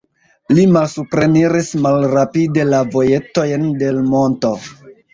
[0.53, 4.57] Ni malsupreniris malrapide la vojetojn de l' monto.